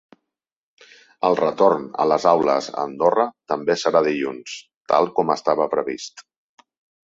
[1.29, 4.59] El retorn a les aules a Andorra també serà dilluns,
[4.95, 6.29] tal com estava previst.